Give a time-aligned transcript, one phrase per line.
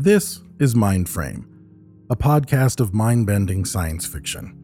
[0.00, 1.44] This is Mindframe,
[2.08, 4.54] a podcast of mind bending science fiction.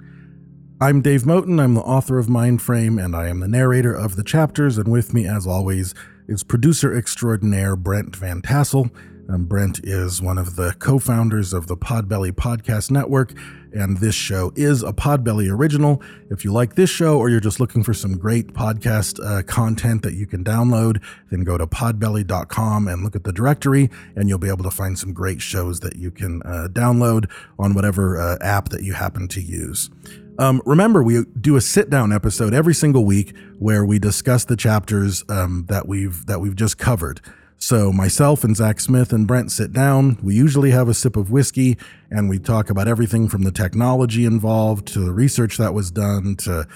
[0.80, 4.22] I'm Dave Moten, I'm the author of Mindframe, and I am the narrator of the
[4.22, 5.92] chapters, and with me, as always,
[6.28, 8.92] is producer extraordinaire Brent Van Tassel.
[9.28, 13.32] Um, Brent is one of the co founders of the Podbelly Podcast Network,
[13.72, 16.02] and this show is a Podbelly original.
[16.30, 20.02] If you like this show or you're just looking for some great podcast uh, content
[20.02, 24.38] that you can download, then go to podbelly.com and look at the directory, and you'll
[24.38, 28.36] be able to find some great shows that you can uh, download on whatever uh,
[28.42, 29.90] app that you happen to use.
[30.38, 35.24] Um, remember, we do a sit-down episode every single week where we discuss the chapters
[35.28, 37.20] um, that we've that we've just covered.
[37.64, 40.18] So myself and Zach Smith and Brent sit down.
[40.22, 41.78] We usually have a sip of whiskey
[42.10, 46.36] and we talk about everything from the technology involved to the research that was done
[46.40, 46.68] to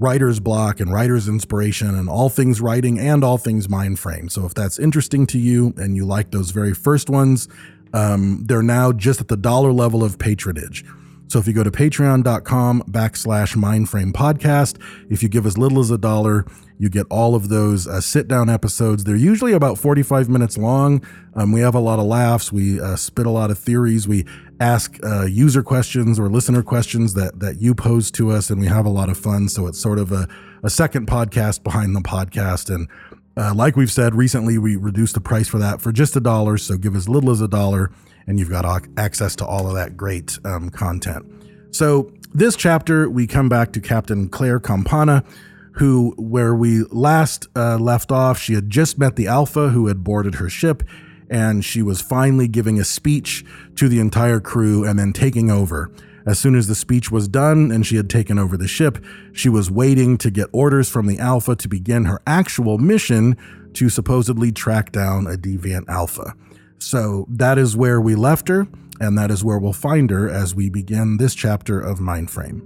[0.00, 4.28] writer's block and writer's inspiration and all things writing and all things mind frame.
[4.28, 7.46] So if that's interesting to you and you like those very first ones,
[7.92, 10.84] um, they're now just at the dollar level of patronage.
[11.28, 15.90] So if you go to patreon.com backslash mindframe podcast, if you give as little as
[15.90, 16.46] a dollar,
[16.78, 19.04] you get all of those uh, sit down episodes.
[19.04, 21.04] They're usually about 45 minutes long.
[21.34, 22.52] Um, we have a lot of laughs.
[22.52, 24.06] We uh, spit a lot of theories.
[24.06, 24.24] We
[24.60, 28.66] ask uh, user questions or listener questions that, that you pose to us, and we
[28.66, 29.48] have a lot of fun.
[29.48, 30.28] So it's sort of a,
[30.62, 32.72] a second podcast behind the podcast.
[32.72, 32.88] And
[33.36, 36.56] uh, like we've said recently, we reduced the price for that for just a dollar.
[36.56, 37.90] So give as little as a dollar
[38.26, 41.24] and you've got access to all of that great um, content.
[41.70, 45.24] So, this chapter, we come back to Captain Claire Campana,
[45.72, 50.04] who, where we last uh, left off, she had just met the Alpha who had
[50.04, 50.82] boarded her ship,
[51.30, 53.44] and she was finally giving a speech
[53.76, 55.90] to the entire crew and then taking over.
[56.26, 59.48] As soon as the speech was done and she had taken over the ship, she
[59.48, 63.36] was waiting to get orders from the Alpha to begin her actual mission
[63.74, 66.34] to supposedly track down a deviant Alpha.
[66.78, 68.66] So that is where we left her,
[69.00, 72.62] and that is where we'll find her as we begin this chapter of Mindframe.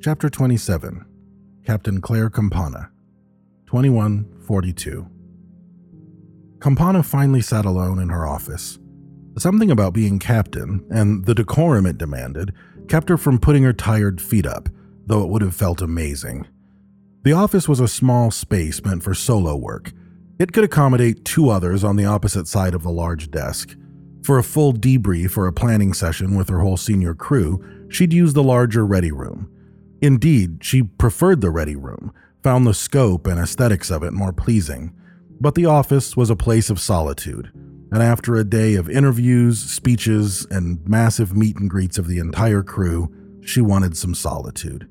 [0.00, 1.06] Chapter 27
[1.64, 2.90] Captain Claire Campana,
[3.66, 5.06] 2142.
[6.60, 8.78] Campana finally sat alone in her office.
[9.38, 12.52] Something about being captain, and the decorum it demanded,
[12.88, 14.68] kept her from putting her tired feet up,
[15.06, 16.46] though it would have felt amazing.
[17.22, 19.92] The office was a small space meant for solo work,
[20.42, 23.76] it could accommodate two others on the opposite side of the large desk.
[24.24, 28.32] For a full debrief or a planning session with her whole senior crew, she'd use
[28.32, 29.48] the larger ready room.
[30.00, 34.92] Indeed, she preferred the ready room, found the scope and aesthetics of it more pleasing.
[35.40, 37.52] But the office was a place of solitude,
[37.92, 42.64] and after a day of interviews, speeches, and massive meet and greets of the entire
[42.64, 44.88] crew, she wanted some solitude.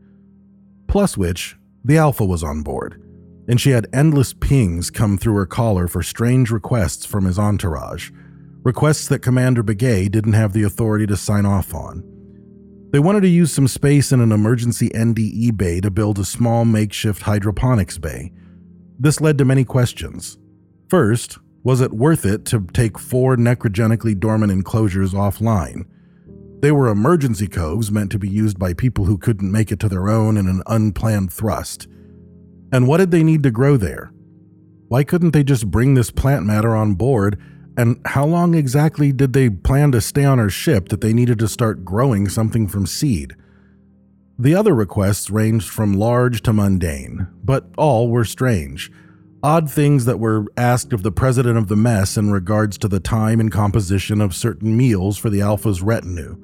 [0.87, 3.03] Plus, which, the Alpha was on board
[3.51, 8.09] and she had endless pings come through her collar for strange requests from his entourage,
[8.63, 12.01] requests that Commander Begay didn't have the authority to sign off on.
[12.91, 16.63] They wanted to use some space in an emergency NDE bay to build a small
[16.63, 18.31] makeshift hydroponics bay.
[18.97, 20.37] This led to many questions.
[20.89, 25.83] First, was it worth it to take four necrogenically dormant enclosures offline?
[26.61, 29.89] They were emergency coves meant to be used by people who couldn't make it to
[29.89, 31.89] their own in an unplanned thrust.
[32.71, 34.11] And what did they need to grow there?
[34.87, 37.39] Why couldn't they just bring this plant matter on board?
[37.77, 41.39] And how long exactly did they plan to stay on our ship that they needed
[41.39, 43.35] to start growing something from seed?
[44.37, 48.91] The other requests ranged from large to mundane, but all were strange.
[49.43, 52.99] Odd things that were asked of the president of the mess in regards to the
[52.99, 56.37] time and composition of certain meals for the Alpha's retinue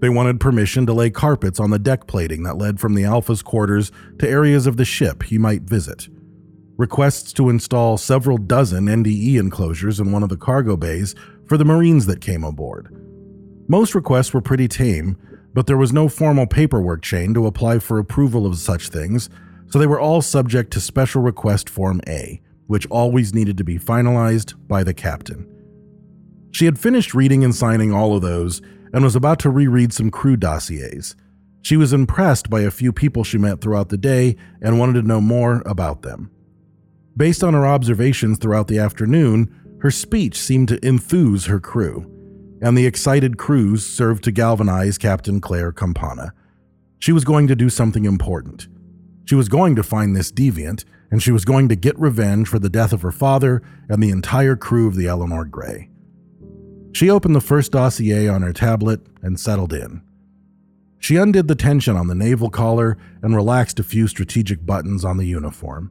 [0.00, 3.42] they wanted permission to lay carpets on the deck plating that led from the Alpha's
[3.42, 6.08] quarters to areas of the ship he might visit.
[6.76, 11.14] Requests to install several dozen NDE enclosures in one of the cargo bays
[11.46, 12.96] for the Marines that came aboard.
[13.68, 15.16] Most requests were pretty tame,
[15.52, 19.28] but there was no formal paperwork chain to apply for approval of such things,
[19.66, 23.78] so they were all subject to Special Request Form A, which always needed to be
[23.78, 25.46] finalized by the captain.
[26.50, 30.10] She had finished reading and signing all of those and was about to reread some
[30.10, 31.14] crew dossiers.
[31.62, 35.06] She was impressed by a few people she met throughout the day and wanted to
[35.06, 36.30] know more about them.
[37.16, 42.06] Based on her observations throughout the afternoon, her speech seemed to enthuse her crew,
[42.62, 46.32] and the excited crews served to galvanize Captain Claire Campana.
[46.98, 48.68] She was going to do something important.
[49.24, 52.58] She was going to find this deviant, and she was going to get revenge for
[52.58, 55.90] the death of her father and the entire crew of the Eleanor Gray.
[56.92, 60.02] She opened the first dossier on her tablet and settled in.
[60.98, 65.16] She undid the tension on the naval collar and relaxed a few strategic buttons on
[65.16, 65.90] the uniform.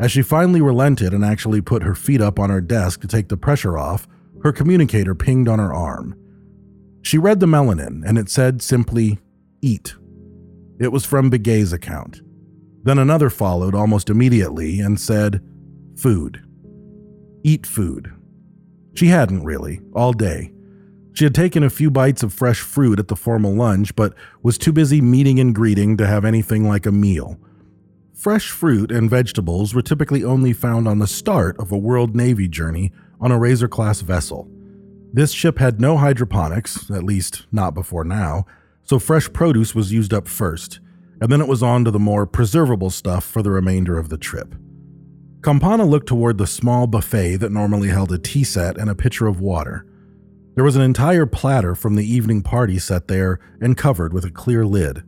[0.00, 3.28] As she finally relented and actually put her feet up on her desk to take
[3.28, 4.08] the pressure off,
[4.42, 6.18] her communicator pinged on her arm.
[7.02, 9.18] She read the melanin, and it said simply,
[9.62, 9.94] Eat.
[10.78, 12.20] It was from Begay's account.
[12.82, 15.40] Then another followed almost immediately and said,
[15.96, 16.42] Food.
[17.42, 18.12] Eat food.
[18.96, 20.52] She hadn't really, all day.
[21.12, 24.56] She had taken a few bites of fresh fruit at the formal lunch, but was
[24.56, 27.38] too busy meeting and greeting to have anything like a meal.
[28.14, 32.48] Fresh fruit and vegetables were typically only found on the start of a World Navy
[32.48, 32.90] journey
[33.20, 34.48] on a Razor class vessel.
[35.12, 38.46] This ship had no hydroponics, at least not before now,
[38.82, 40.80] so fresh produce was used up first,
[41.20, 44.18] and then it was on to the more preservable stuff for the remainder of the
[44.18, 44.54] trip.
[45.46, 49.28] Campana looked toward the small buffet that normally held a tea set and a pitcher
[49.28, 49.86] of water.
[50.56, 54.30] There was an entire platter from the evening party set there and covered with a
[54.32, 55.04] clear lid.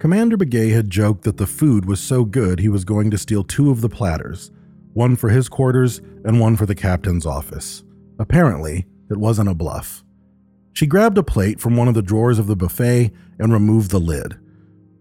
[0.00, 3.44] Commander Begay had joked that the food was so good he was going to steal
[3.44, 4.50] two of the platters,
[4.92, 7.84] one for his quarters and one for the captain's office.
[8.18, 10.02] Apparently, it wasn't a bluff.
[10.72, 14.00] She grabbed a plate from one of the drawers of the buffet and removed the
[14.00, 14.36] lid.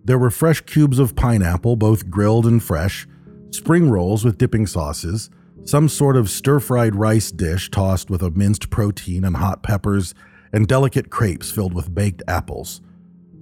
[0.05, 3.07] There were fresh cubes of pineapple, both grilled and fresh,
[3.51, 5.29] spring rolls with dipping sauces,
[5.65, 10.13] some sort of stir fried rice dish tossed with a minced protein and hot peppers,
[10.51, 12.81] and delicate crepes filled with baked apples.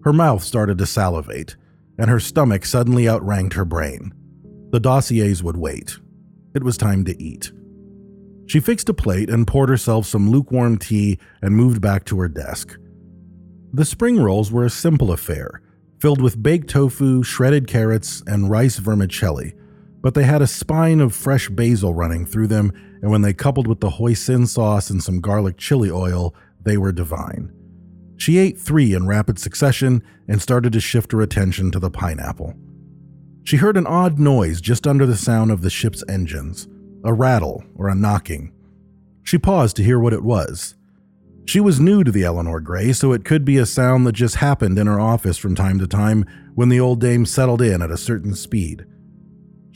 [0.03, 1.55] Her mouth started to salivate,
[1.97, 4.13] and her stomach suddenly outranked her brain.
[4.71, 5.97] The dossiers would wait.
[6.53, 7.51] It was time to eat.
[8.47, 12.29] She fixed a plate and poured herself some lukewarm tea and moved back to her
[12.29, 12.77] desk.
[13.73, 15.61] The spring rolls were a simple affair,
[15.99, 19.53] filled with baked tofu, shredded carrots, and rice vermicelli,
[20.07, 22.71] but they had a spine of fresh basil running through them,
[23.01, 26.33] and when they coupled with the hoisin sauce and some garlic chili oil,
[26.63, 27.51] they were divine.
[28.15, 32.53] She ate three in rapid succession and started to shift her attention to the pineapple.
[33.43, 36.69] She heard an odd noise just under the sound of the ship's engines
[37.03, 38.53] a rattle or a knocking.
[39.23, 40.75] She paused to hear what it was.
[41.43, 44.35] She was new to the Eleanor Gray, so it could be a sound that just
[44.35, 46.23] happened in her office from time to time
[46.55, 48.85] when the old dame settled in at a certain speed.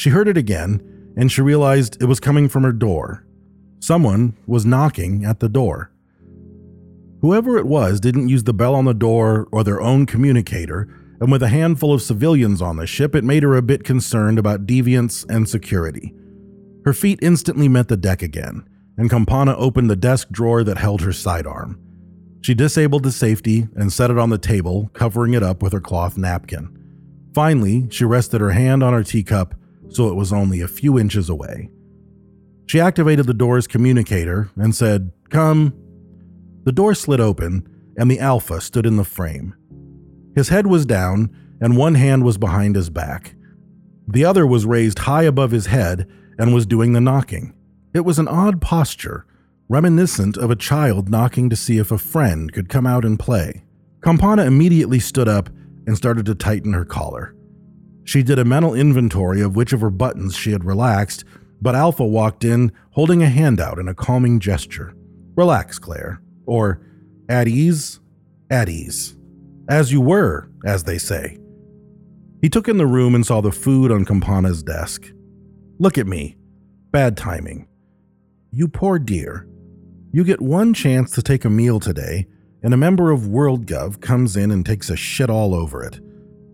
[0.01, 0.81] She heard it again,
[1.15, 3.24] and she realized it was coming from her door.
[3.81, 5.92] Someone was knocking at the door.
[7.21, 10.89] Whoever it was didn't use the bell on the door or their own communicator,
[11.19, 14.39] and with a handful of civilians on the ship, it made her a bit concerned
[14.39, 16.15] about deviance and security.
[16.83, 18.68] Her feet instantly met the deck again,
[18.98, 21.80] and Campana opened the desk drawer that held her sidearm.
[22.42, 25.80] She disabled the safety and set it on the table, covering it up with her
[25.80, 26.75] cloth napkin.
[27.36, 29.53] Finally, she rested her hand on her teacup
[29.92, 31.70] so it was only a few inches away.
[32.68, 35.74] She activated the door's communicator and said, Come.
[36.64, 37.68] The door slid open,
[37.98, 39.56] and the Alpha stood in the frame.
[40.36, 41.30] His head was down,
[41.60, 43.36] and one hand was behind his back.
[44.08, 47.54] The other was raised high above his head and was doing the knocking.
[47.94, 49.26] It was an odd posture,
[49.68, 53.64] reminiscent of a child knocking to see if a friend could come out and play.
[54.02, 55.50] Campana immediately stood up
[55.86, 57.36] and started to tighten her collar.
[58.03, 61.24] She did a mental inventory of which of her buttons she had relaxed,
[61.62, 64.95] but Alpha walked in holding a handout in a calming gesture.
[65.36, 66.21] Relax, Claire.
[66.45, 66.81] Or,
[67.30, 68.00] at ease,
[68.50, 69.15] at ease.
[69.69, 71.38] As you were, as they say.
[72.42, 75.12] He took in the room and saw the food on Campana's desk.
[75.77, 76.38] Look at me.
[76.92, 77.68] Bad timing.
[78.51, 79.48] You poor dear.
[80.12, 82.27] You get one chance to take a meal today,
[82.63, 86.00] and a member of WorldGov comes in and takes a shit all over it.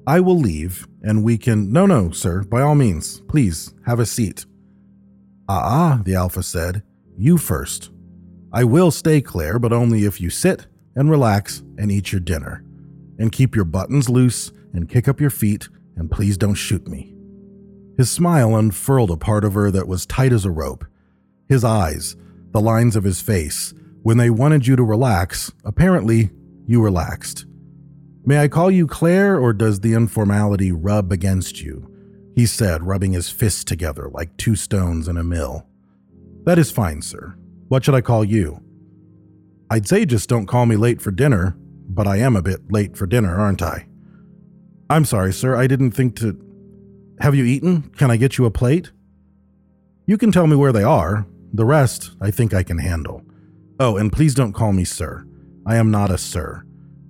[0.07, 1.69] I will leave, and we can.
[1.69, 4.45] No, no, sir, by all means, please have a seat.
[5.49, 6.81] Ah, ah, the Alpha said.
[7.17, 7.91] You first.
[8.53, 12.63] I will stay, Claire, but only if you sit and relax and eat your dinner.
[13.19, 17.13] And keep your buttons loose and kick up your feet, and please don't shoot me.
[17.97, 20.85] His smile unfurled a part of her that was tight as a rope.
[21.49, 22.15] His eyes,
[22.51, 23.73] the lines of his face,
[24.03, 26.29] when they wanted you to relax, apparently
[26.65, 27.46] you relaxed.
[28.27, 31.89] May I call you Claire, or does the informality rub against you?
[32.35, 35.65] He said, rubbing his fists together like two stones in a mill.
[36.43, 37.37] That is fine, sir.
[37.69, 38.61] What should I call you?
[39.69, 41.55] I'd say just don't call me late for dinner,
[41.87, 43.87] but I am a bit late for dinner, aren't I?
[44.89, 45.55] I'm sorry, sir.
[45.55, 46.37] I didn't think to.
[47.21, 47.83] Have you eaten?
[47.91, 48.91] Can I get you a plate?
[50.05, 51.25] You can tell me where they are.
[51.53, 53.23] The rest, I think I can handle.
[53.79, 55.25] Oh, and please don't call me sir.
[55.65, 56.65] I am not a sir.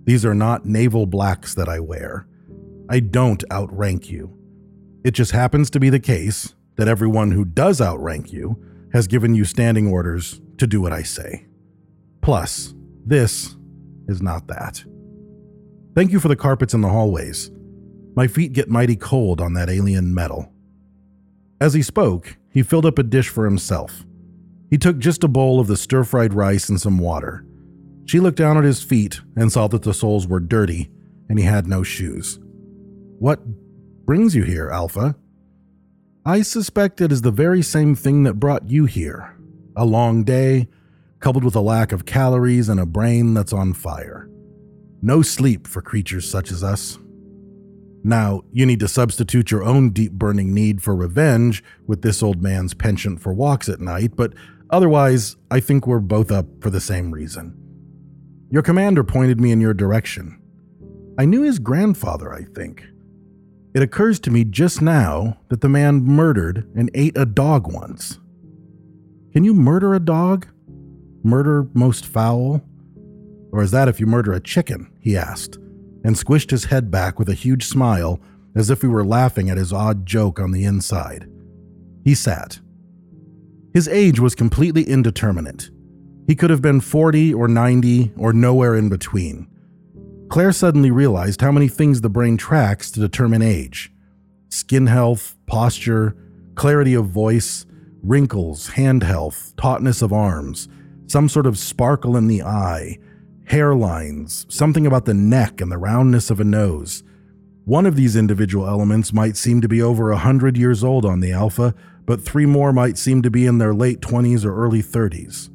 [0.07, 2.25] These are not naval blacks that I wear.
[2.89, 4.33] I don't outrank you.
[5.03, 8.57] It just happens to be the case that everyone who does outrank you
[8.93, 11.47] has given you standing orders to do what I say.
[12.21, 12.73] Plus,
[13.05, 13.57] this
[14.07, 14.81] is not that.
[15.93, 17.51] Thank you for the carpets in the hallways.
[18.15, 20.53] My feet get mighty cold on that alien metal.
[21.59, 24.05] As he spoke, he filled up a dish for himself.
[24.69, 27.45] He took just a bowl of the stir fried rice and some water.
[28.07, 30.89] She looked down at his feet and saw that the soles were dirty
[31.29, 32.39] and he had no shoes.
[33.19, 33.41] What
[34.05, 35.17] brings you here, Alpha?
[36.25, 39.37] I suspect it is the very same thing that brought you here
[39.75, 40.67] a long day,
[41.19, 44.29] coupled with a lack of calories and a brain that's on fire.
[45.01, 46.97] No sleep for creatures such as us.
[48.03, 52.41] Now, you need to substitute your own deep burning need for revenge with this old
[52.41, 54.33] man's penchant for walks at night, but
[54.69, 57.66] otherwise, I think we're both up for the same reason.
[58.49, 60.39] Your commander pointed me in your direction.
[61.17, 62.85] I knew his grandfather, I think.
[63.73, 68.19] It occurs to me just now that the man murdered and ate a dog once.
[69.33, 70.47] Can you murder a dog?
[71.23, 72.63] Murder most foul?
[73.51, 74.91] Or is that if you murder a chicken?
[74.99, 75.57] he asked,
[76.03, 78.19] and squished his head back with a huge smile
[78.55, 81.29] as if he were laughing at his odd joke on the inside.
[82.03, 82.59] He sat.
[83.73, 85.69] His age was completely indeterminate.
[86.27, 89.47] He could have been 40 or 90 or nowhere in between.
[90.29, 93.91] Claire suddenly realized how many things the brain tracks to determine age
[94.49, 96.15] skin health, posture,
[96.55, 97.65] clarity of voice,
[98.01, 100.67] wrinkles, hand health, tautness of arms,
[101.05, 102.97] some sort of sparkle in the eye,
[103.45, 107.03] hairlines, something about the neck and the roundness of a nose.
[107.65, 111.19] One of these individual elements might seem to be over a hundred years old on
[111.19, 114.81] the Alpha, but three more might seem to be in their late 20s or early
[114.81, 115.49] 30s.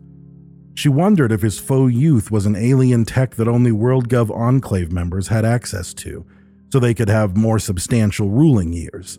[0.75, 5.29] She wondered if his faux youth was an alien tech that only WorldGov Enclave members
[5.29, 6.25] had access to,
[6.73, 9.19] so they could have more substantial ruling years.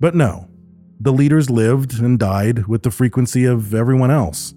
[0.00, 0.48] But no,
[0.98, 4.54] the leaders lived and died with the frequency of everyone else.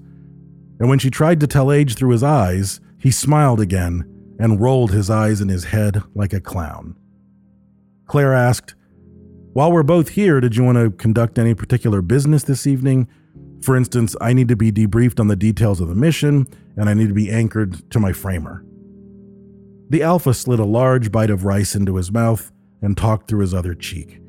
[0.80, 4.92] And when she tried to tell age through his eyes, he smiled again and rolled
[4.92, 6.96] his eyes in his head like a clown.
[8.08, 8.76] Claire asked,
[9.54, 13.08] While we're both here, did you want to conduct any particular business this evening?
[13.66, 16.46] For instance, I need to be debriefed on the details of the mission,
[16.78, 18.64] and I need to be anchored to my framer.
[19.90, 22.52] The Alpha slid a large bite of rice into his mouth
[22.84, 24.22] and talked through his other cheek.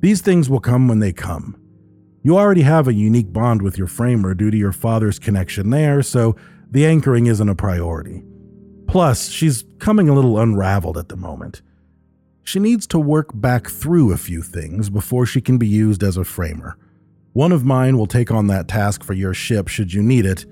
[0.00, 1.58] These things will come when they come.
[2.22, 6.02] You already have a unique bond with your framer due to your father's connection there,
[6.02, 6.36] so
[6.70, 8.22] the anchoring isn't a priority.
[8.86, 11.62] Plus, she's coming a little unraveled at the moment.
[12.42, 16.18] She needs to work back through a few things before she can be used as
[16.18, 16.76] a framer.
[17.38, 20.44] One of mine will take on that task for your ship should you need it.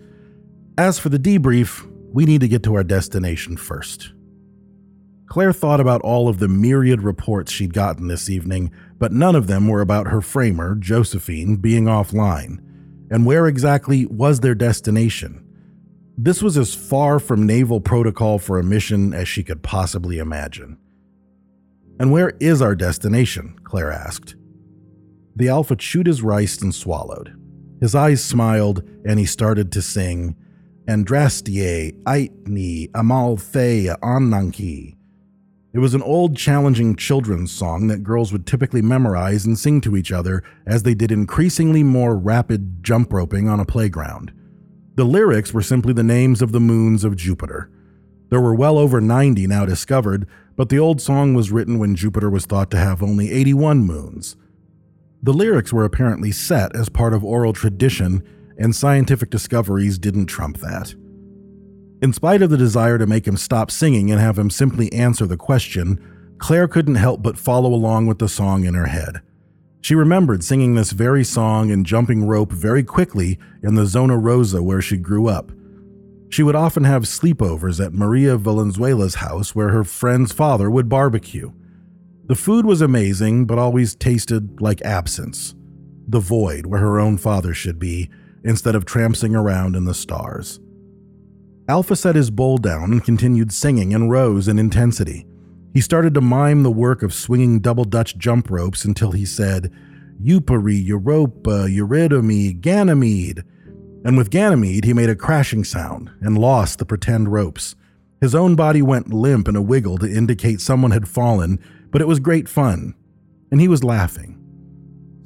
[0.78, 4.12] As for the debrief, we need to get to our destination first.
[5.26, 9.49] Claire thought about all of the myriad reports she'd gotten this evening, but none of
[9.49, 12.61] them were about her framer, Josephine, being offline.
[13.11, 15.45] And where exactly was their destination?
[16.16, 20.78] This was as far from naval protocol for a mission as she could possibly imagine.
[21.99, 23.59] And where is our destination?
[23.64, 24.37] Claire asked.
[25.37, 27.37] The Alpha chewed his rice and swallowed.
[27.81, 30.35] His eyes smiled, and he started to sing,
[30.88, 34.97] Adrastea, Aitne, Amalthea, Ananke.
[35.75, 39.95] It was an old, challenging children's song that girls would typically memorize and sing to
[39.95, 44.33] each other as they did increasingly more rapid jump roping on a playground.
[44.95, 47.71] The lyrics were simply the names of the moons of Jupiter.
[48.31, 50.26] There were well over 90 now discovered,
[50.57, 54.37] but the old song was written when Jupiter was thought to have only 81 moons.
[55.26, 58.23] The lyrics were apparently set as part of oral tradition,
[58.59, 60.95] and scientific discoveries didn't trump that.
[62.00, 65.26] In spite of the desire to make him stop singing and have him simply answer
[65.26, 69.21] the question, Claire couldn't help but follow along with the song in her head.
[69.80, 74.62] She remembered singing this very song and jumping rope very quickly in the Zona Rosa
[74.62, 75.50] where she grew up.
[76.28, 81.50] She would often have sleepovers at Maria Valenzuela's house where her friend's father would barbecue.
[82.26, 85.54] The food was amazing, but always tasted like absence.
[86.09, 88.11] The void where her own father should be,
[88.45, 90.61] instead of trampsing around in the stars.
[91.68, 95.26] Alpha set his bowl down and continued singing and rose in intensity.
[95.75, 99.73] He started to mime the work of swinging double Dutch jump ropes until he said,
[100.23, 103.42] Euporie, Europa, Eurydome, Ganymede.
[104.04, 107.75] And with Ganymede, he made a crashing sound and lost the pretend ropes.
[108.21, 111.59] His own body went limp in a wiggle to indicate someone had fallen,
[111.97, 112.95] but it was great fun,
[113.50, 114.38] and he was laughing.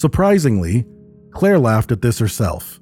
[0.00, 0.86] Surprisingly,
[1.32, 2.78] Claire laughed at this herself.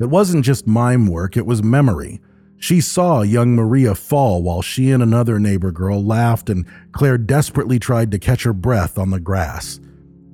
[0.00, 2.20] It wasn't just mime work, it was memory.
[2.56, 7.78] She saw young Maria fall while she and another neighbor girl laughed, and Claire desperately
[7.78, 9.78] tried to catch her breath on the grass.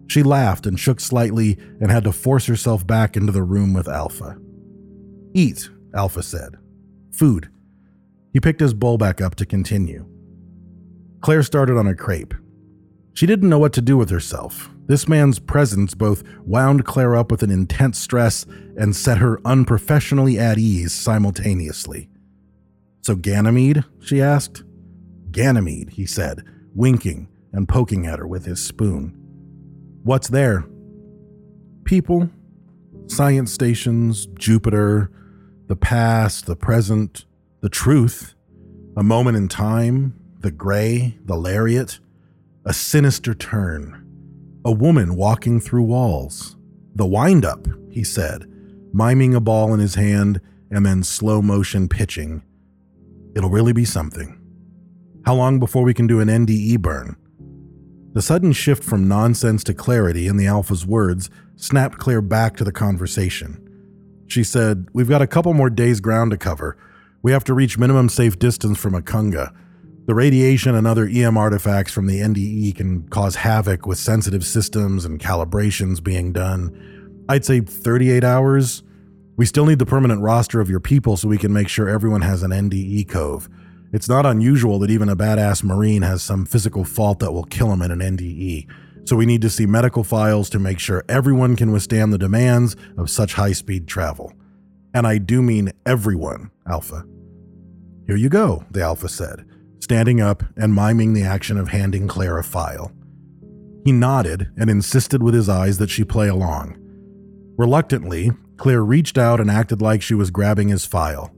[0.06, 3.87] She laughed and shook slightly and had to force herself back into the room with
[3.87, 4.38] Alpha.
[5.34, 6.54] Eat, Alpha said.
[7.12, 7.50] Food.
[8.32, 10.06] He picked his bowl back up to continue.
[11.20, 12.32] Claire started on a crepe.
[13.14, 14.71] She didn't know what to do with herself.
[14.87, 18.44] This man's presence both wound Claire up with an intense stress
[18.76, 22.11] and set her unprofessionally at ease simultaneously.
[23.02, 23.85] So, Ganymede?
[24.00, 24.64] she asked.
[25.30, 26.42] Ganymede, he said,
[26.75, 29.16] winking and poking at her with his spoon.
[30.02, 30.66] What's there?
[31.85, 32.30] People,
[33.06, 35.11] science stations, Jupiter,
[35.66, 37.26] the past, the present,
[37.61, 38.35] the truth,
[38.97, 42.00] a moment in time, the gray, the lariat,
[42.66, 44.02] a sinister turn,
[44.64, 46.56] a woman walking through walls.
[46.94, 48.47] The windup, he said,
[48.92, 50.40] miming a ball in his hand
[50.71, 52.42] and then slow motion pitching.
[53.37, 54.40] It'll really be something.
[55.26, 57.16] How long before we can do an NDE burn?
[58.14, 62.64] The sudden shift from nonsense to clarity in the Alpha's words snapped Claire back to
[62.64, 63.61] the conversation.
[64.26, 66.78] She said, We've got a couple more days' ground to cover.
[67.23, 69.52] We have to reach minimum safe distance from Akunga.
[70.06, 75.06] The radiation and other EM artifacts from the NDE can cause havoc with sensitive systems
[75.06, 77.25] and calibrations being done.
[77.28, 78.82] I'd say 38 hours.
[79.37, 82.20] We still need the permanent roster of your people so we can make sure everyone
[82.20, 83.49] has an NDE cove.
[83.94, 87.73] It's not unusual that even a badass Marine has some physical fault that will kill
[87.73, 88.68] him in an NDE.
[89.08, 92.76] So we need to see medical files to make sure everyone can withstand the demands
[92.99, 94.34] of such high speed travel.
[94.92, 97.06] And I do mean everyone, Alpha.
[98.06, 99.46] Here you go, the Alpha said,
[99.84, 102.90] standing up and miming the action of handing Claire a file.
[103.84, 106.76] He nodded and insisted with his eyes that she play along.
[107.58, 111.30] Reluctantly, Claire reached out and acted like she was grabbing his file.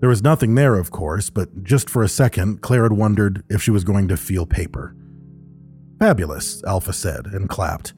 [0.00, 3.62] There was nothing there, of course, but just for a second, Claire had wondered if
[3.62, 4.96] she was going to feel paper.
[6.00, 7.92] Fabulous, Alpha said and clapped.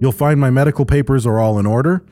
[0.00, 2.04] You'll find my medical papers are all in order.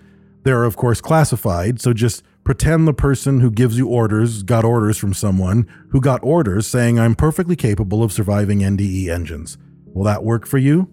[0.45, 4.99] They're, of course, classified, so just pretend the person who gives you orders got orders
[4.99, 9.57] from someone who got orders saying I'm perfectly capable of surviving NDE engines.
[9.87, 10.91] Will that work for you?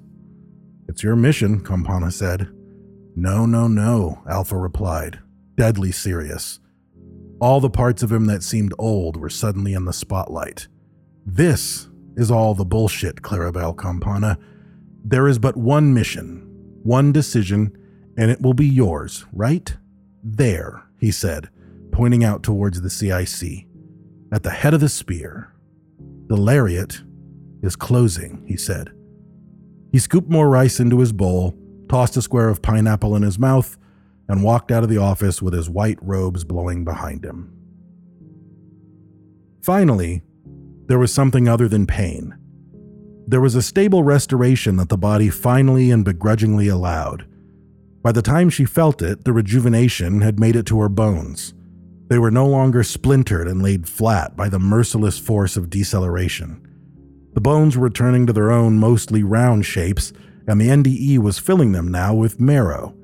[0.87, 2.49] It's your mission, Campana said.
[3.15, 5.19] No, no, no, Alpha replied,
[5.57, 6.59] deadly serious.
[7.41, 10.67] All the parts of him that seemed old were suddenly in the spotlight.
[11.25, 14.37] This is all the bullshit, Clarabelle Campana.
[15.03, 16.47] There is but one mission,
[16.83, 17.75] one decision,
[18.17, 19.75] and it will be yours, right?
[20.23, 21.49] There, he said,
[21.91, 23.65] pointing out towards the CIC.
[24.31, 25.53] At the head of the spear.
[26.27, 27.01] The lariat
[27.61, 28.91] is closing, he said.
[29.91, 31.57] He scooped more rice into his bowl
[31.91, 33.77] tossed a square of pineapple in his mouth,
[34.29, 37.53] and walked out of the office with his white robes blowing behind him.
[39.61, 40.21] Finally,
[40.85, 42.33] there was something other than pain.
[43.27, 47.27] There was a stable restoration that the body finally and begrudgingly allowed.
[48.01, 51.53] By the time she felt it, the rejuvenation had made it to her bones.
[52.07, 56.67] They were no longer splintered and laid flat by the merciless force of deceleration.
[57.33, 60.11] The bones were returning to their own mostly round shapes
[60.47, 62.95] and the NDE was filling them now with marrow.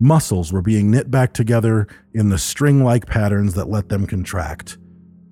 [0.00, 4.78] Muscles were being knit back together in the string like patterns that let them contract.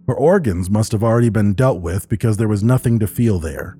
[0.07, 3.76] Her organs must have already been dealt with because there was nothing to feel there.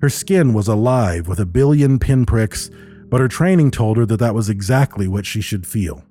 [0.00, 2.70] Her skin was alive with a billion pinpricks,
[3.08, 6.04] but her training told her that that was exactly what she should feel.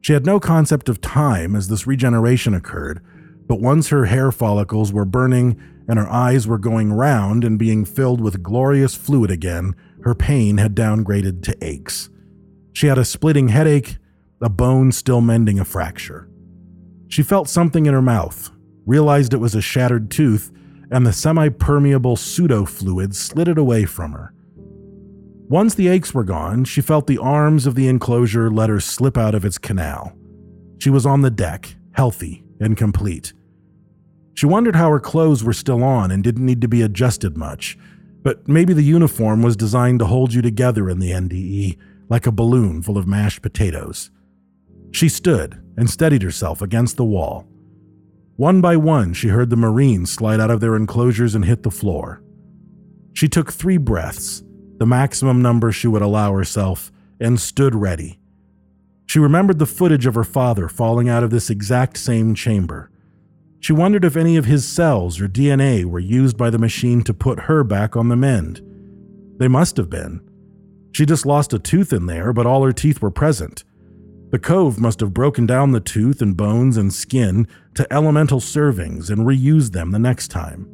[0.00, 3.02] She had no concept of time as this regeneration occurred,
[3.46, 7.84] but once her hair follicles were burning and her eyes were going round and being
[7.84, 12.10] filled with glorious fluid again, her pain had downgraded to aches.
[12.72, 13.96] She had a splitting headache,
[14.40, 16.28] a bone still mending a fracture.
[17.08, 18.50] She felt something in her mouth,
[18.86, 20.52] realized it was a shattered tooth,
[20.90, 24.32] and the semi permeable pseudo fluid slid it away from her.
[25.48, 29.16] Once the aches were gone, she felt the arms of the enclosure let her slip
[29.16, 30.12] out of its canal.
[30.78, 33.32] She was on the deck, healthy and complete.
[34.34, 37.78] She wondered how her clothes were still on and didn't need to be adjusted much,
[38.22, 41.78] but maybe the uniform was designed to hold you together in the NDE,
[42.10, 44.10] like a balloon full of mashed potatoes.
[44.90, 47.46] She stood and steadied herself against the wall.
[48.36, 51.70] One by one, she heard the Marines slide out of their enclosures and hit the
[51.70, 52.22] floor.
[53.14, 54.44] She took three breaths,
[54.78, 58.18] the maximum number she would allow herself, and stood ready.
[59.06, 62.90] She remembered the footage of her father falling out of this exact same chamber
[63.60, 67.14] she wondered if any of his cells or DNA were used by the machine to
[67.14, 68.62] put her back on the mend.
[69.38, 70.20] They must have been.
[70.92, 73.64] She just lost a tooth in there, but all her teeth were present.
[74.30, 79.10] The cove must have broken down the tooth and bones and skin to elemental servings
[79.10, 80.68] and reused them the next time.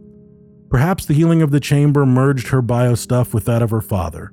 [0.74, 4.32] Perhaps the healing of the chamber merged her bio stuff with that of her father,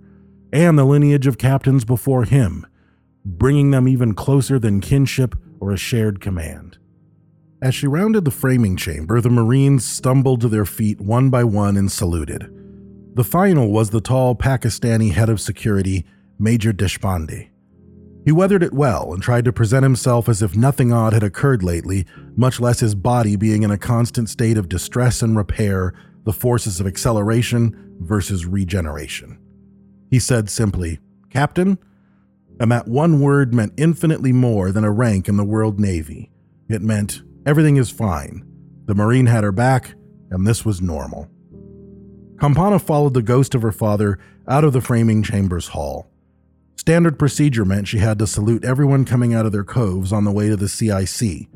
[0.52, 2.66] and the lineage of captains before him,
[3.24, 6.80] bringing them even closer than kinship or a shared command.
[7.62, 11.78] As she rounded the framing chamber, the Marines stumbled to their feet one by one
[11.78, 12.52] and saluted.
[13.14, 16.08] The final was the tall Pakistani head of security,
[16.40, 17.52] Major Deshpande.
[18.26, 21.62] He weathered it well and tried to present himself as if nothing odd had occurred
[21.62, 26.34] lately, much less his body being in a constant state of distress and repair, the
[26.34, 29.40] forces of acceleration versus regeneration.
[30.10, 31.78] He said simply, Captain,
[32.60, 36.30] and that one word meant infinitely more than a rank in the World Navy.
[36.70, 38.46] It meant everything is fine.
[38.86, 39.96] The Marine had her back,
[40.30, 41.30] and this was normal.
[42.40, 46.12] Campana followed the ghost of her father out of the framing chambers hall.
[46.76, 50.32] Standard procedure meant she had to salute everyone coming out of their coves on the
[50.32, 51.48] way to the CIC.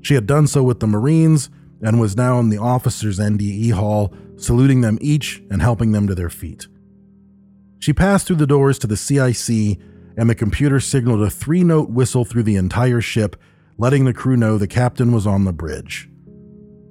[0.00, 1.50] She had done so with the Marines
[1.82, 6.14] and was now in the officers' NDE hall, saluting them each and helping them to
[6.14, 6.66] their feet.
[7.78, 9.78] She passed through the doors to the CIC,
[10.16, 13.36] and the computer signaled a three note whistle through the entire ship,
[13.78, 16.08] letting the crew know the captain was on the bridge.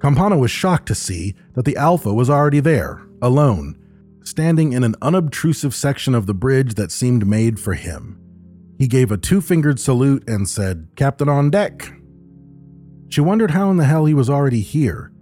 [0.00, 3.76] Campana was shocked to see that the Alpha was already there, alone,
[4.24, 8.18] standing in an unobtrusive section of the bridge that seemed made for him.
[8.78, 11.92] He gave a two fingered salute and said, Captain on deck.
[13.10, 15.12] She wondered how in the hell he was already here.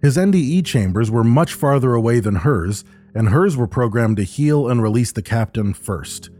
[0.00, 4.68] His NDE chambers were much farther away than hers, and hers were programmed to heal
[4.68, 6.30] and release the captain first.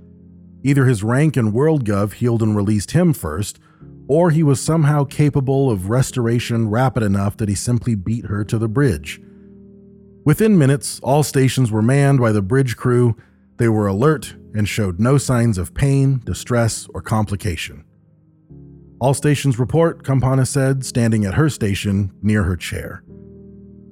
[0.62, 3.58] Either his rank in WorldGov healed and released him first,
[4.06, 8.56] or he was somehow capable of restoration rapid enough that he simply beat her to
[8.56, 9.20] the bridge.
[10.24, 13.16] Within minutes, all stations were manned by the bridge crew.
[13.56, 17.84] They were alert and showed no signs of pain, distress, or complication.
[19.00, 23.04] All stations report, Campana said, standing at her station near her chair.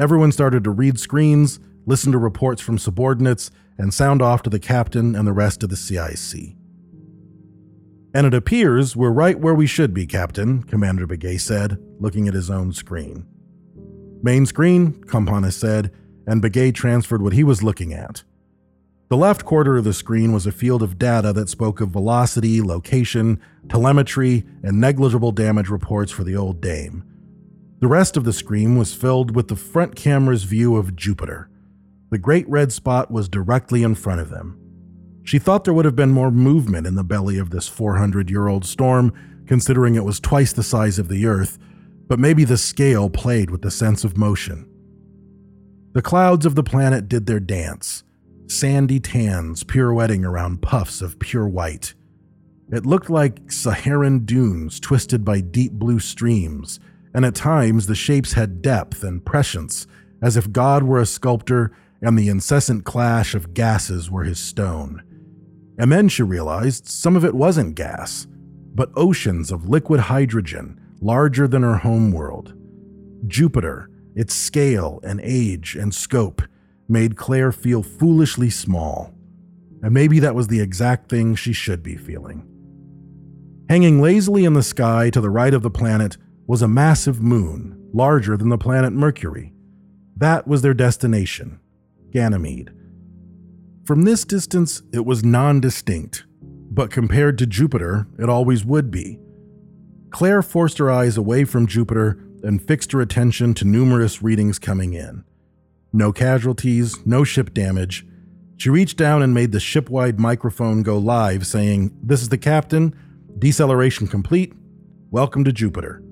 [0.01, 4.59] Everyone started to read screens, listen to reports from subordinates, and sound off to the
[4.59, 6.57] captain and the rest of the CIC.
[8.15, 12.35] And it appears we're right where we should be, Captain, Commander Begay said, looking at
[12.35, 13.27] his own screen.
[14.23, 15.93] Main screen, Campana said,
[16.27, 18.25] and Begay transferred what he was looking at.
[19.09, 22.61] The left quarter of the screen was a field of data that spoke of velocity,
[22.61, 27.05] location, telemetry, and negligible damage reports for the old dame.
[27.79, 31.49] The rest of the screen was filled with the front camera's view of Jupiter.
[32.11, 34.59] The great red spot was directly in front of them.
[35.23, 38.49] She thought there would have been more movement in the belly of this 400 year
[38.49, 39.13] old storm,
[39.47, 41.59] considering it was twice the size of the Earth,
[42.09, 44.69] but maybe the scale played with the sense of motion.
[45.93, 48.03] The clouds of the planet did their dance,
[48.49, 51.95] sandy tans pirouetting around puffs of pure white.
[52.71, 56.81] It looked like Saharan dunes twisted by deep blue streams,
[57.15, 59.87] and at times the shapes had depth and prescience,
[60.21, 65.03] as if God were a sculptor and the incessant clash of gases were his stone.
[65.79, 68.27] And then she realized some of it wasn't gas,
[68.75, 72.55] but oceans of liquid hydrogen larger than her home world.
[73.27, 76.43] Jupiter, its scale and age and scope
[76.89, 79.13] made Claire feel foolishly small,
[79.83, 82.47] and maybe that was the exact thing she should be feeling.
[83.69, 87.91] Hanging lazily in the sky to the right of the planet was a massive moon,
[87.93, 89.53] larger than the planet Mercury.
[90.17, 91.59] That was their destination,
[92.11, 92.71] Ganymede.
[93.85, 99.19] From this distance, it was non distinct, but compared to Jupiter, it always would be.
[100.11, 104.95] Claire forced her eyes away from Jupiter and fixed her attention to numerous readings coming
[104.95, 105.25] in.
[105.93, 108.07] No casualties, no ship damage.
[108.57, 112.95] She reached down and made the shipwide microphone go live, saying, This is the captain.
[113.39, 114.53] Deceleration complete.
[115.11, 116.03] Welcome to Jupiter.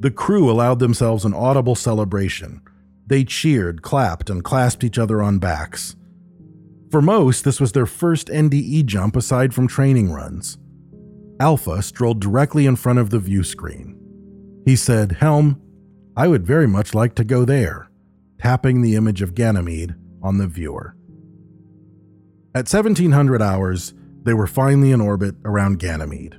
[0.00, 2.60] The crew allowed themselves an audible celebration.
[3.06, 5.96] They cheered, clapped, and clasped each other on backs.
[6.90, 10.58] For most, this was their first NDE jump aside from training runs.
[11.40, 13.98] Alpha strolled directly in front of the view screen.
[14.64, 15.60] He said, Helm,
[16.16, 17.90] I would very much like to go there,
[18.44, 20.94] tapping the image of Ganymede on the viewer.
[22.54, 26.38] At 1700 hours, they were finally in orbit around Ganymede.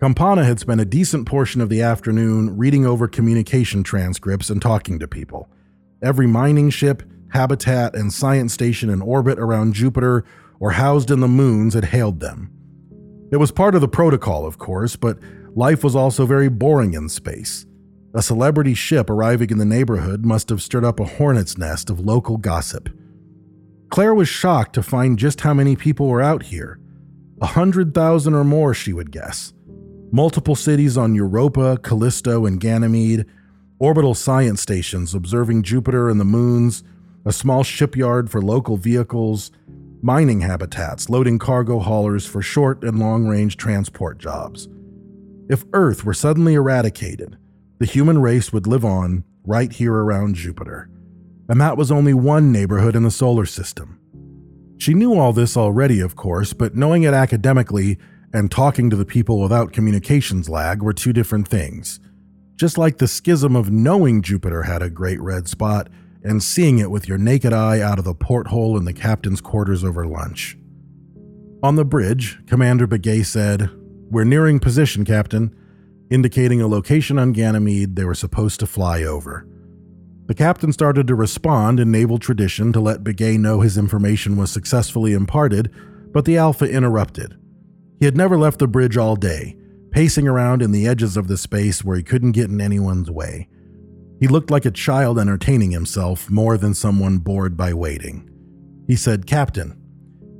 [0.00, 4.98] Campana had spent a decent portion of the afternoon reading over communication transcripts and talking
[4.98, 5.48] to people.
[6.02, 10.24] Every mining ship, habitat, and science station in orbit around Jupiter
[10.58, 12.50] or housed in the moons had hailed them.
[13.30, 15.18] It was part of the protocol, of course, but
[15.56, 17.64] Life was also very boring in space.
[18.16, 21.98] A celebrity ship arriving in the neighborhood must have stirred up a hornet's nest of
[21.98, 22.88] local gossip.
[23.90, 26.78] Claire was shocked to find just how many people were out here.
[27.40, 29.52] A hundred thousand or more, she would guess.
[30.12, 33.26] Multiple cities on Europa, Callisto, and Ganymede,
[33.80, 36.84] orbital science stations observing Jupiter and the moons,
[37.24, 39.50] a small shipyard for local vehicles,
[40.02, 44.68] mining habitats loading cargo haulers for short and long range transport jobs.
[45.48, 47.38] If Earth were suddenly eradicated,
[47.84, 50.88] the human race would live on right here around Jupiter.
[51.50, 54.00] and that was only one neighborhood in the solar system.
[54.78, 57.98] She knew all this already, of course, but knowing it academically
[58.32, 62.00] and talking to the people without communications lag were two different things.
[62.56, 65.90] Just like the schism of knowing Jupiter had a great red spot
[66.22, 69.84] and seeing it with your naked eye out of the porthole in the captain's quarters
[69.84, 70.56] over lunch.
[71.62, 73.68] On the bridge, Commander Begay said,
[74.10, 75.54] We're nearing position, Captain,
[76.10, 79.46] indicating a location on Ganymede they were supposed to fly over.
[80.26, 84.50] The captain started to respond in naval tradition to let Begay know his information was
[84.50, 85.70] successfully imparted,
[86.12, 87.36] but the Alpha interrupted.
[87.98, 89.56] He had never left the bridge all day,
[89.90, 93.48] pacing around in the edges of the space where he couldn't get in anyone's way.
[94.18, 98.30] He looked like a child entertaining himself more than someone bored by waiting.
[98.86, 99.78] He said, Captain,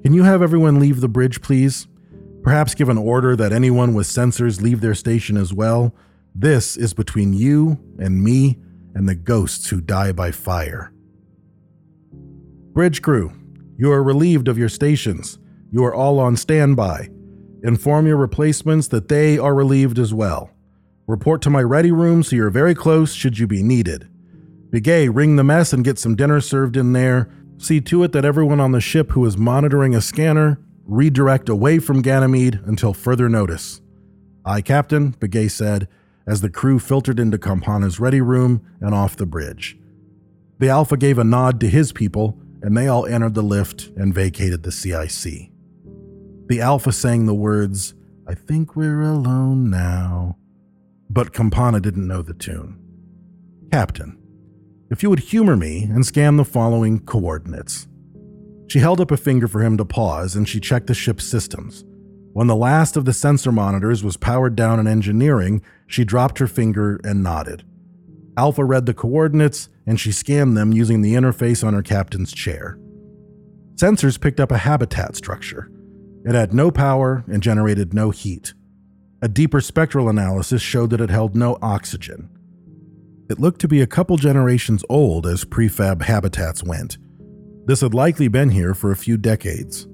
[0.02, 1.86] can you have everyone leave the bridge, please?
[2.44, 5.94] Perhaps give an order that anyone with sensors leave their station as well.
[6.34, 8.58] This is between you and me
[8.94, 10.92] and the ghosts who die by fire.
[12.74, 13.32] Bridge crew,
[13.78, 15.38] you are relieved of your stations.
[15.72, 17.08] You are all on standby.
[17.62, 20.50] Inform your replacements that they are relieved as well.
[21.06, 24.06] Report to my ready room so you're very close should you be needed.
[24.68, 27.30] Begay, ring the mess and get some dinner served in there.
[27.56, 31.78] See to it that everyone on the ship who is monitoring a scanner redirect away
[31.78, 33.80] from Ganymede until further notice.
[34.44, 35.88] Aye, Captain, Begay said
[36.26, 39.78] as the crew filtered into Campana's ready room and off the bridge.
[40.58, 44.14] The Alpha gave a nod to his people, and they all entered the lift and
[44.14, 45.50] vacated the CIC.
[46.46, 47.94] The Alpha sang the words,
[48.26, 50.38] I think we're alone now.
[51.10, 52.80] But Campana didn't know the tune.
[53.70, 54.18] Captain,
[54.90, 57.86] if you would humor me and scan the following coordinates.
[58.74, 61.84] She held up a finger for him to pause and she checked the ship's systems.
[62.32, 66.48] When the last of the sensor monitors was powered down in engineering, she dropped her
[66.48, 67.62] finger and nodded.
[68.36, 72.76] Alpha read the coordinates and she scanned them using the interface on her captain's chair.
[73.76, 75.70] Sensors picked up a habitat structure.
[76.24, 78.54] It had no power and generated no heat.
[79.22, 82.28] A deeper spectral analysis showed that it held no oxygen.
[83.30, 86.98] It looked to be a couple generations old as prefab habitats went.
[87.66, 89.86] This had likely been here for a few decades.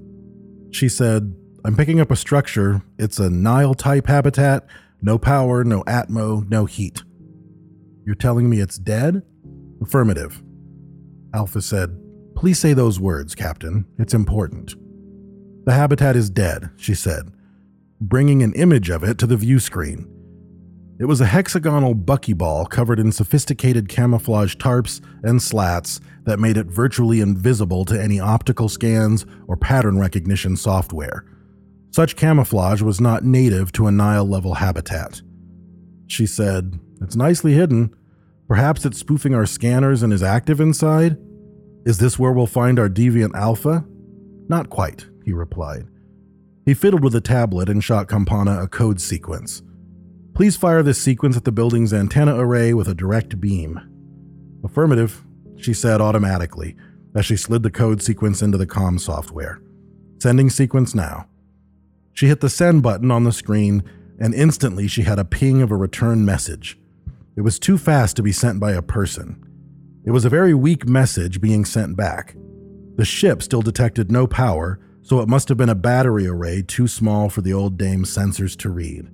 [0.71, 2.81] She said, I'm picking up a structure.
[2.97, 4.65] It's a Nile type habitat.
[5.01, 7.03] No power, no atmo, no heat.
[8.05, 9.21] You're telling me it's dead?
[9.81, 10.43] Affirmative.
[11.33, 11.97] Alpha said,
[12.35, 13.85] Please say those words, Captain.
[13.99, 14.75] It's important.
[15.65, 17.31] The habitat is dead, she said,
[17.99, 20.07] bringing an image of it to the view screen.
[20.99, 26.67] It was a hexagonal buckyball covered in sophisticated camouflage tarps and slats that made it
[26.67, 31.25] virtually invisible to any optical scans or pattern recognition software.
[31.91, 35.21] Such camouflage was not native to a Nile level habitat.
[36.07, 37.93] She said, It's nicely hidden.
[38.47, 41.17] Perhaps it's spoofing our scanners and is active inside?
[41.85, 43.85] Is this where we'll find our deviant alpha?
[44.47, 45.87] Not quite, he replied.
[46.65, 49.63] He fiddled with a tablet and shot Campana a code sequence.
[50.33, 53.79] Please fire this sequence at the building's antenna array with a direct beam.
[54.63, 55.23] Affirmative,
[55.63, 56.75] she said automatically
[57.15, 59.61] as she slid the code sequence into the com software.
[60.19, 61.27] Sending sequence now.
[62.13, 63.83] She hit the send button on the screen,
[64.19, 66.77] and instantly she had a ping of a return message.
[67.35, 69.43] It was too fast to be sent by a person.
[70.05, 72.35] It was a very weak message being sent back.
[72.97, 76.87] The ship still detected no power, so it must have been a battery array too
[76.87, 79.09] small for the old dame's sensors to read.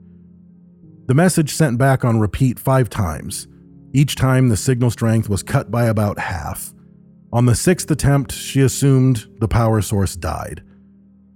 [1.08, 3.48] The message sent back on repeat five times.
[3.98, 6.72] Each time the signal strength was cut by about half.
[7.34, 10.62] On the sixth attempt, she assumed the power source died.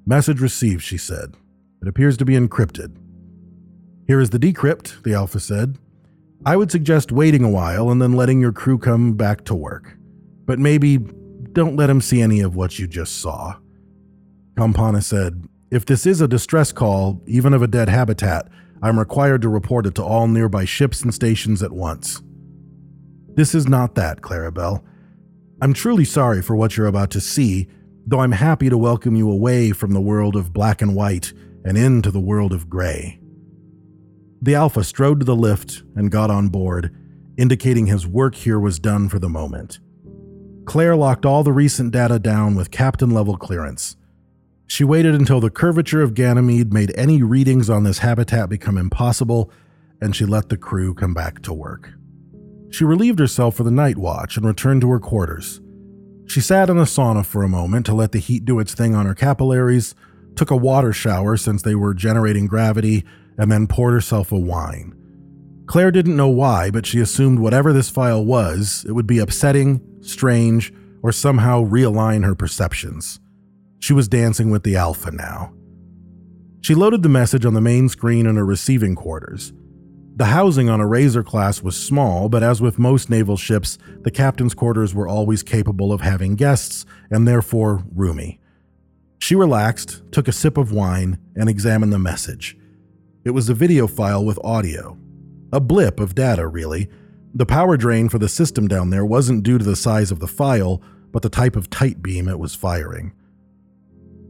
[0.06, 1.34] Message received, she said.
[1.82, 2.96] It appears to be encrypted.
[4.06, 5.80] Here is the decrypt, the Alpha said.
[6.46, 9.98] I would suggest waiting a while and then letting your crew come back to work.
[10.46, 13.56] But maybe don't let him see any of what you just saw.
[14.56, 18.50] Campana said, If this is a distress call, even of a dead habitat,
[18.84, 22.22] I'm required to report it to all nearby ships and stations at once.
[23.36, 24.84] This is not that, Clarabelle.
[25.62, 27.68] I'm truly sorry for what you're about to see,
[28.06, 31.78] though I'm happy to welcome you away from the world of black and white and
[31.78, 33.20] into the world of gray.
[34.42, 36.96] The Alpha strode to the lift and got on board,
[37.38, 39.80] indicating his work here was done for the moment.
[40.66, 43.96] Claire locked all the recent data down with captain level clearance.
[44.68, 49.52] She waited until the curvature of Ganymede made any readings on this habitat become impossible,
[50.02, 51.92] and she let the crew come back to work.
[52.72, 55.62] She relieved herself for the night watch and returned to her quarters.
[56.26, 58.96] She sat in the sauna for a moment to let the heat do its thing
[58.96, 59.94] on her capillaries
[60.36, 63.06] took a water shower since they were generating gravity,
[63.38, 64.96] and then poured herself a wine.
[65.66, 69.82] Claire didn't know why, but she assumed whatever this file was, it would be upsetting,
[70.02, 73.20] strange, or somehow realign her perceptions.
[73.80, 75.54] She was dancing with the Alpha now.
[76.62, 79.54] She loaded the message on the main screen in her receiving quarters.
[80.16, 84.12] The housing on a Razor class was small, but as with most naval ships, the
[84.12, 88.40] captain's quarters were always capable of having guests and therefore roomy.
[89.20, 92.58] She relaxed, took a sip of wine, and examined the message.
[93.24, 94.98] It was a video file with audio.
[95.54, 96.90] A blip of data, really.
[97.34, 100.28] The power drain for the system down there wasn't due to the size of the
[100.28, 103.14] file, but the type of tight beam it was firing.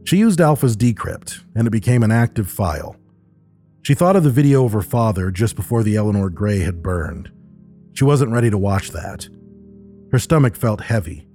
[0.04, 2.96] She used Alpha's decrypt, and it became an active file.
[3.82, 7.32] She thought of the video of her father just before the Eleanor Gray had burned.
[7.94, 9.28] She wasn't ready to watch that.
[10.12, 11.26] Her stomach felt heavy.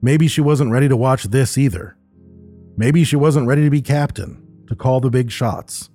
[0.00, 1.98] Maybe she wasn't ready to watch this either.
[2.78, 5.90] Maybe she wasn't ready to be captain, to call the big shots.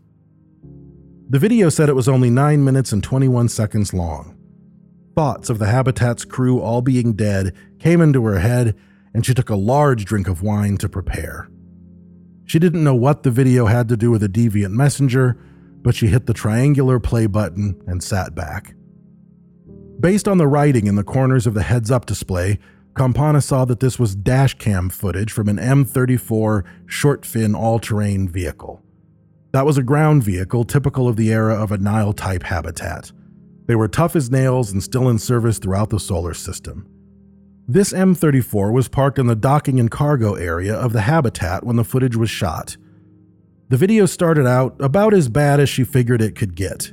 [1.30, 4.38] The video said it was only 9 minutes and 21 seconds long.
[5.16, 8.76] Thoughts of the Habitat's crew all being dead came into her head,
[9.14, 11.50] and she took a large drink of wine to prepare.
[12.46, 15.38] She didn't know what the video had to do with a deviant messenger,
[15.82, 18.76] but she hit the triangular play button and sat back.
[20.00, 22.60] Based on the writing in the corners of the heads up display,
[22.96, 28.82] Campana saw that this was dashcam footage from an M34 short fin all terrain vehicle.
[29.54, 33.12] That was a ground vehicle typical of the era of a Nile type habitat.
[33.68, 36.88] They were tough as nails and still in service throughout the solar system.
[37.68, 41.84] This M34 was parked in the docking and cargo area of the habitat when the
[41.84, 42.76] footage was shot.
[43.72, 46.92] The video started out about as bad as she figured it could get.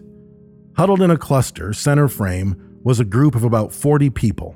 [0.76, 4.54] Huddled in a cluster, center frame, was a group of about 40 people.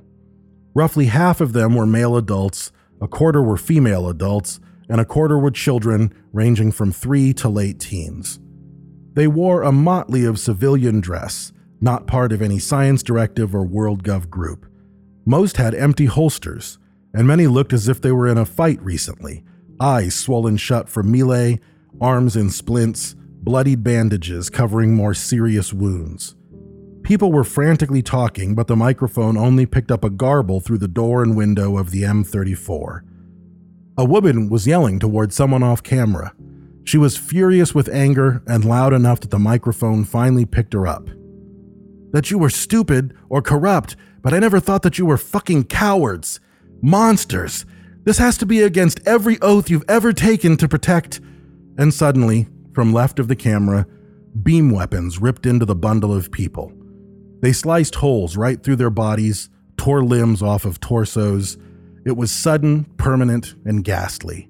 [0.72, 5.36] Roughly half of them were male adults, a quarter were female adults, and a quarter
[5.36, 8.38] were children ranging from 3 to late teens.
[9.14, 14.30] They wore a motley of civilian dress, not part of any science directive or WorldGov
[14.30, 14.66] group.
[15.26, 16.78] Most had empty holsters,
[17.12, 19.42] and many looked as if they were in a fight recently,
[19.80, 21.58] eyes swollen shut from melee,
[22.02, 26.34] arms in splints, bloodied bandages covering more serious wounds.
[27.02, 31.22] People were frantically talking, but the microphone only picked up a garble through the door
[31.22, 33.00] and window of the M34.
[33.96, 36.34] A woman was yelling toward someone off camera.
[36.84, 41.08] She was furious with anger and loud enough that the microphone finally picked her up.
[42.12, 46.40] That you were stupid or corrupt but I never thought that you were fucking cowards.
[46.80, 47.66] Monsters.
[48.04, 51.20] This has to be against every oath you've ever taken to protect.
[51.82, 53.88] And suddenly, from left of the camera,
[54.40, 56.72] beam weapons ripped into the bundle of people.
[57.40, 61.58] They sliced holes right through their bodies, tore limbs off of torsos.
[62.06, 64.48] It was sudden, permanent, and ghastly.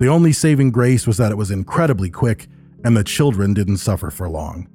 [0.00, 2.48] The only saving grace was that it was incredibly quick
[2.82, 4.66] and the children didn't suffer for long.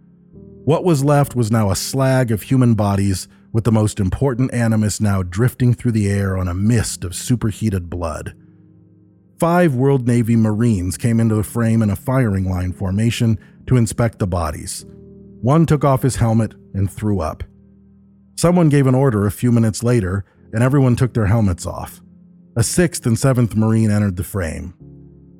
[0.63, 5.01] What was left was now a slag of human bodies with the most important animus
[5.01, 8.33] now drifting through the air on a mist of superheated blood.
[9.41, 14.19] Five World Navy Marines came into the frame in a firing line formation to inspect
[14.19, 14.85] the bodies.
[15.41, 17.43] One took off his helmet and threw up.
[18.37, 22.01] Someone gave an order a few minutes later, and everyone took their helmets off.
[22.55, 24.75] A sixth and seventh Marine entered the frame.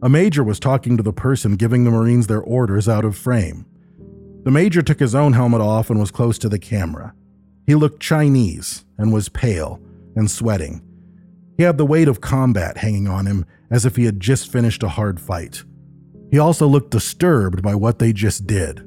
[0.02, 3.68] A major was talking to the person giving the Marines their orders out of frame.
[4.46, 7.14] The major took his own helmet off and was close to the camera.
[7.68, 9.80] He looked Chinese and was pale
[10.16, 10.82] and sweating.
[11.62, 14.82] He had the weight of combat hanging on him as if he had just finished
[14.82, 15.64] a hard fight.
[16.32, 18.80] He also looked disturbed by what they just did.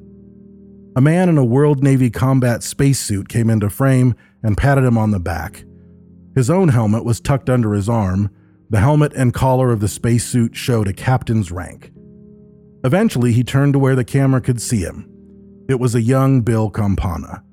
[0.96, 5.12] A man in a World Navy combat spacesuit came into frame and patted him on
[5.12, 5.64] the back.
[6.34, 8.28] His own helmet was tucked under his arm.
[8.70, 11.92] The helmet and collar of the spacesuit showed a captain's rank.
[12.82, 15.08] Eventually, he turned to where the camera could see him.
[15.68, 17.44] It was a young Bill Campana.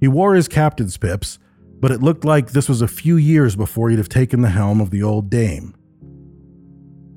[0.00, 1.38] He wore his captain's pips,
[1.80, 4.80] but it looked like this was a few years before he'd have taken the helm
[4.80, 5.74] of the old dame.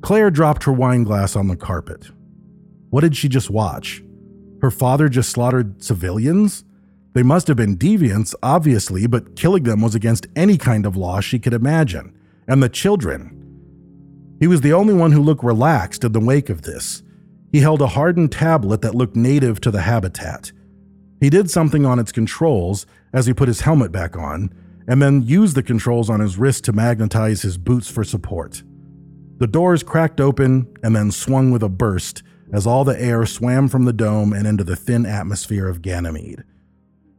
[0.02, 2.10] Claire dropped her wine glass on the carpet.
[2.90, 4.04] What did she just watch?
[4.62, 6.64] Her father just slaughtered civilians?
[7.14, 11.20] They must have been deviants, obviously, but killing them was against any kind of law
[11.20, 12.16] she could imagine.
[12.48, 13.38] And the children.
[14.40, 17.04] He was the only one who looked relaxed in the wake of this.
[17.52, 20.52] He held a hardened tablet that looked native to the habitat.
[21.22, 24.52] He did something on its controls as he put his helmet back on,
[24.88, 28.64] and then used the controls on his wrist to magnetize his boots for support.
[29.38, 33.70] The doors cracked open and then swung with a burst as all the air swam
[33.70, 36.44] from the dome and into the thin atmosphere of Ganymede.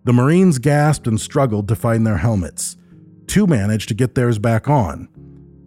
[0.05, 2.77] The Marines gasped and struggled to find their helmets.
[3.29, 5.09] Two managed to get theirs back on,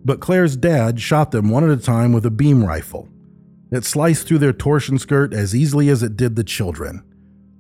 [0.04, 3.08] but Claire's dad shot them one at a time with a beam rifle.
[3.72, 7.04] It sliced through their torsion skirt as easily as it did the children.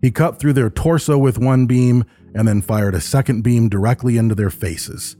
[0.05, 4.17] He cut through their torso with one beam and then fired a second beam directly
[4.17, 5.15] into their faces.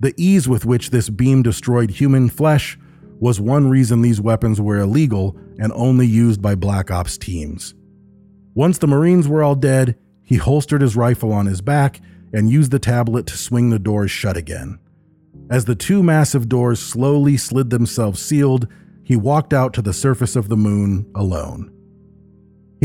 [0.00, 2.78] The ease with which this beam destroyed human flesh
[3.20, 7.74] was one reason these weapons were illegal and only used by Black Ops teams.
[8.54, 12.00] Once the Marines were all dead, he holstered his rifle on his back
[12.32, 14.78] and used the tablet to swing the doors shut again.
[15.50, 18.66] As the two massive doors slowly slid themselves sealed,
[19.04, 21.75] he walked out to the surface of the moon alone.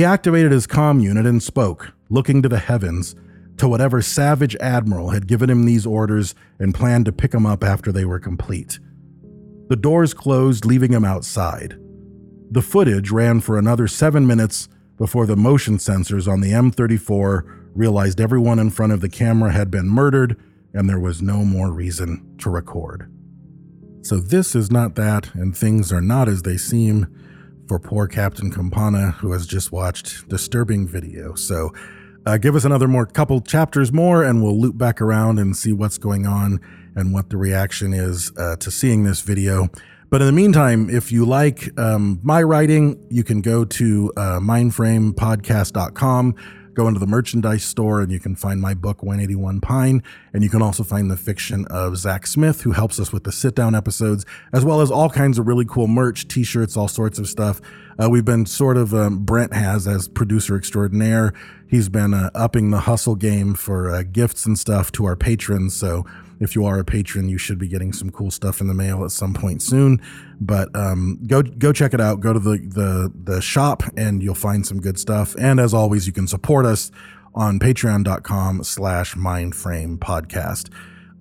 [0.01, 3.13] He activated his comm unit and spoke, looking to the heavens,
[3.57, 7.63] to whatever savage admiral had given him these orders and planned to pick him up
[7.63, 8.79] after they were complete.
[9.69, 11.77] The doors closed, leaving him outside.
[12.49, 18.19] The footage ran for another seven minutes before the motion sensors on the M34 realized
[18.19, 20.35] everyone in front of the camera had been murdered
[20.73, 23.07] and there was no more reason to record.
[24.01, 27.05] So, this is not that, and things are not as they seem
[27.71, 31.35] for poor Captain Campana, who has just watched disturbing video.
[31.35, 31.73] So,
[32.25, 35.71] uh, give us another more couple chapters more, and we'll loop back around and see
[35.71, 36.59] what's going on
[36.97, 39.69] and what the reaction is uh, to seeing this video.
[40.09, 44.41] But in the meantime, if you like um, my writing, you can go to uh,
[44.41, 46.35] mindframepodcast.com
[46.73, 50.03] go into the merchandise store and you can find my book 181 pine.
[50.33, 53.31] And you can also find the fiction of zach smith who helps us with the
[53.31, 57.19] sit down episodes as well as all kinds of really cool merch t-shirts all sorts
[57.19, 57.61] of stuff.
[58.01, 61.33] Uh, we've been sort of um, brent has as producer extraordinaire.
[61.67, 65.75] He's been uh, upping the hustle game for uh, gifts and stuff to our patrons.
[65.75, 66.05] So
[66.41, 69.05] if you are a patron, you should be getting some cool stuff in the mail
[69.05, 70.01] at some point soon.
[70.41, 72.19] But um, go go check it out.
[72.19, 75.35] Go to the the the shop, and you'll find some good stuff.
[75.37, 76.91] And as always, you can support us
[77.35, 80.69] on patreon.com slash mindframe podcast.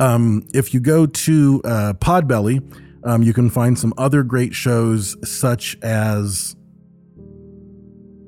[0.01, 2.65] Um, if you go to uh, Podbelly,
[3.05, 6.57] um, you can find some other great shows such as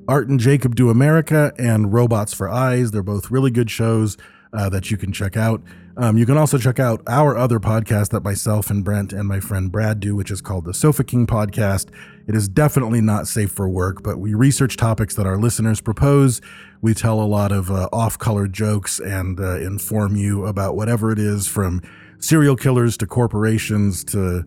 [0.07, 2.91] Art and Jacob Do America and Robots for Eyes.
[2.91, 4.15] They're both really good shows
[4.53, 5.63] uh, that you can check out.
[5.95, 9.39] Um, you can also check out our other podcast that myself and Brent and my
[9.39, 11.89] friend Brad do, which is called the Sofa King Podcast.
[12.27, 16.41] It is definitely not safe for work, but we research topics that our listeners propose.
[16.81, 21.11] We tell a lot of uh, off color jokes and uh, inform you about whatever
[21.11, 21.83] it is from
[22.17, 24.43] serial killers to corporations to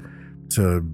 [0.48, 0.88] to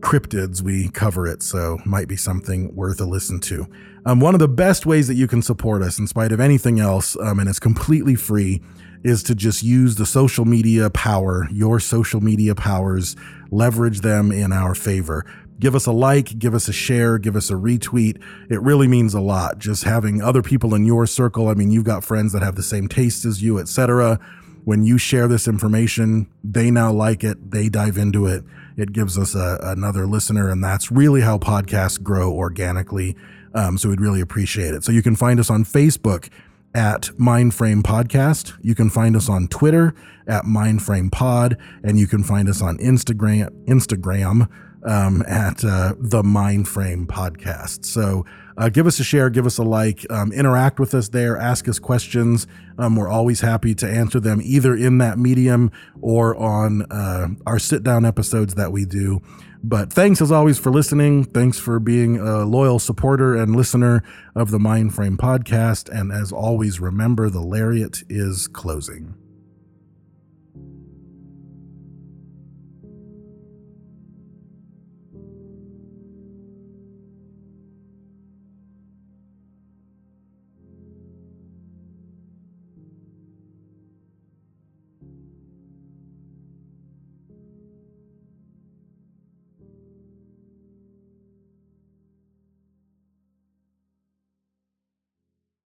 [0.00, 3.66] cryptids we cover it so might be something worth a listen to
[4.04, 6.78] um, one of the best ways that you can support us in spite of anything
[6.78, 8.60] else um, and it's completely free
[9.02, 13.16] is to just use the social media power, your social media powers,
[13.50, 15.24] leverage them in our favor.
[15.58, 18.20] Give us a like, give us a share, give us a retweet.
[18.48, 19.58] It really means a lot.
[19.58, 21.48] Just having other people in your circle.
[21.48, 24.18] I mean, you've got friends that have the same taste as you, etc.
[24.64, 28.44] When you share this information, they now like it, they dive into it.
[28.76, 33.16] It gives us a, another listener, and that's really how podcasts grow organically.
[33.52, 34.84] Um, so we'd really appreciate it.
[34.84, 36.30] So you can find us on Facebook
[36.74, 38.56] at Mindframe Podcast.
[38.62, 39.94] You can find us on Twitter
[40.26, 44.48] at Mindframe Pod, and you can find us on Instagram Instagram
[44.84, 47.84] um, at uh, the Mindframe Podcast.
[47.84, 48.24] So
[48.56, 51.68] uh, give us a share, give us a like, um, interact with us there, ask
[51.68, 52.46] us questions.
[52.78, 57.58] Um, we're always happy to answer them either in that medium or on uh, our
[57.58, 59.20] sit down episodes that we do.
[59.62, 61.24] But thanks as always for listening.
[61.24, 64.02] Thanks for being a loyal supporter and listener
[64.34, 65.88] of the Mindframe podcast.
[65.90, 69.19] And as always, remember the lariat is closing.